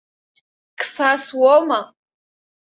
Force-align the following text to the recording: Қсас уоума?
Қсас 0.79 1.23
уоума? 1.39 1.79